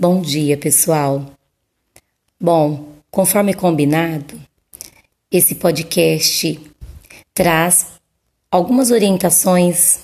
[0.00, 1.26] Bom dia, pessoal.
[2.40, 4.40] Bom, conforme combinado,
[5.30, 6.58] esse podcast
[7.34, 7.86] traz
[8.50, 9.98] algumas orientações,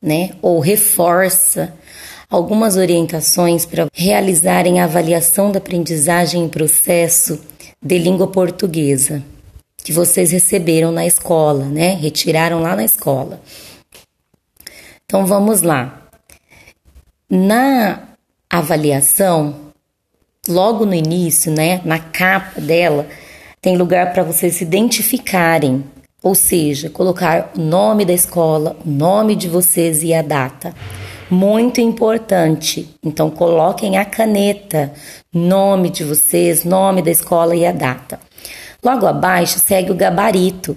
[0.00, 1.74] né, ou reforça
[2.30, 7.40] algumas orientações para realizarem a avaliação da aprendizagem em processo
[7.82, 9.20] de língua portuguesa
[9.78, 11.94] que vocês receberam na escola, né?
[11.94, 13.42] Retiraram lá na escola.
[15.04, 16.08] Então vamos lá.
[17.28, 18.05] Na
[18.58, 19.54] avaliação,
[20.48, 23.06] logo no início, né, na capa dela,
[23.60, 25.84] tem lugar para vocês se identificarem,
[26.22, 30.74] ou seja, colocar o nome da escola, o nome de vocês e a data.
[31.28, 32.88] Muito importante.
[33.04, 34.92] Então coloquem a caneta,
[35.32, 38.20] nome de vocês, nome da escola e a data.
[38.82, 40.76] Logo abaixo segue o gabarito.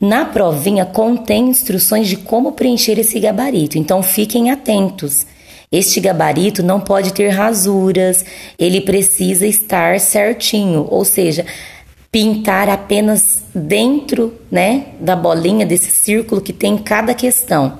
[0.00, 5.26] Na provinha contém instruções de como preencher esse gabarito, então fiquem atentos.
[5.70, 8.24] Este gabarito não pode ter rasuras,
[8.58, 11.44] ele precisa estar certinho, ou seja,
[12.10, 17.78] pintar apenas dentro, né, da bolinha desse círculo que tem cada questão.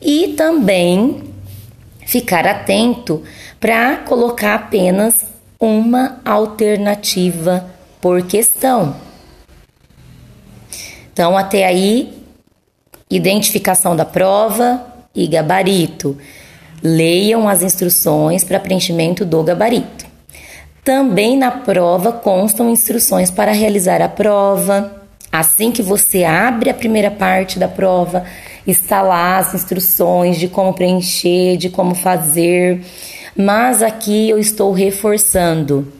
[0.00, 1.24] E também
[2.06, 3.22] ficar atento
[3.58, 5.24] para colocar apenas
[5.58, 7.66] uma alternativa
[8.00, 8.94] por questão.
[11.12, 12.12] Então, até aí,
[13.10, 16.18] identificação da prova e gabarito.
[16.86, 20.04] Leiam as instruções para preenchimento do gabarito.
[20.84, 25.02] Também na prova constam instruções para realizar a prova.
[25.32, 28.24] Assim que você abre a primeira parte da prova,
[28.66, 32.84] está lá as instruções de como preencher, de como fazer.
[33.34, 35.90] Mas aqui eu estou reforçando.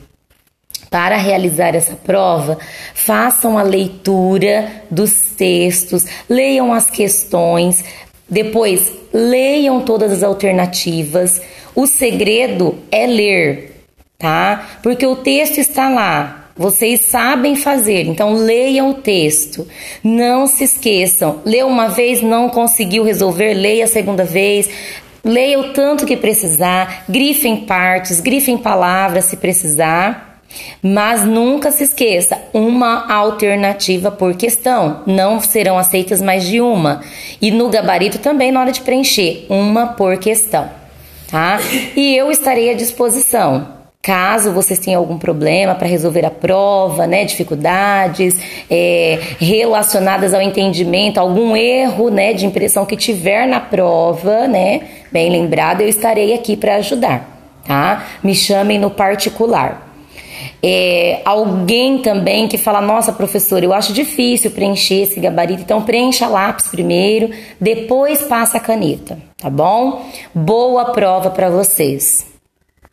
[0.91, 2.57] Para realizar essa prova,
[2.93, 7.83] façam a leitura dos textos, leiam as questões,
[8.29, 11.41] depois, leiam todas as alternativas.
[11.75, 13.83] O segredo é ler,
[14.17, 14.79] tá?
[14.81, 16.41] Porque o texto está lá.
[16.57, 19.67] Vocês sabem fazer, então leiam o texto.
[20.01, 21.41] Não se esqueçam.
[21.45, 24.69] Leu uma vez, não conseguiu resolver, leia a segunda vez.
[25.21, 30.24] Leia o tanto que precisar, grifem partes, grifem palavras se precisar.
[30.81, 35.01] Mas nunca se esqueça, uma alternativa por questão.
[35.05, 37.01] Não serão aceitas mais de uma.
[37.41, 40.69] E no gabarito também, na hora de preencher, uma por questão.
[41.29, 41.59] Tá?
[41.95, 43.75] E eu estarei à disposição.
[44.05, 48.39] Caso vocês tenham algum problema para resolver a prova, né, dificuldades
[48.69, 54.81] é, relacionadas ao entendimento, algum erro, né, de impressão que tiver na prova, né,
[55.11, 57.27] bem lembrado, eu estarei aqui para ajudar,
[57.65, 58.05] tá?
[58.23, 59.84] Me chamem no particular.
[60.61, 66.27] É, alguém também que fala: Nossa, professor, eu acho difícil preencher esse gabarito, então preencha
[66.27, 67.29] lápis primeiro,
[67.59, 70.05] depois passa a caneta, tá bom?
[70.33, 72.34] Boa prova para vocês!